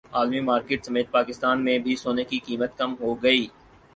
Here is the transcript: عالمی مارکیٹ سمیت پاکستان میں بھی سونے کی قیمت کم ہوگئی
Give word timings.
عالمی 0.17 0.39
مارکیٹ 0.41 0.85
سمیت 0.85 1.11
پاکستان 1.11 1.63
میں 1.65 1.77
بھی 1.79 1.95
سونے 1.95 2.23
کی 2.29 2.39
قیمت 2.45 2.77
کم 2.77 2.95
ہوگئی 3.01 3.45